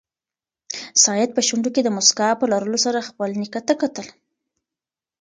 سعید 1.03 1.29
په 1.33 1.41
شونډو 1.47 1.69
کې 1.75 1.81
د 1.83 1.89
موسکا 1.95 2.27
په 2.39 2.45
لرلو 2.51 2.77
سره 2.85 3.07
خپل 3.09 3.29
نیکه 3.41 3.61
ته 3.67 3.73
کتل. 3.81 4.07